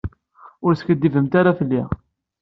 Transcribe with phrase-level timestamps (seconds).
[0.65, 1.81] Ur skiddibemt ara fell-i.